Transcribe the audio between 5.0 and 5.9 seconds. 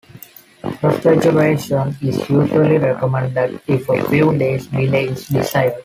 is desired.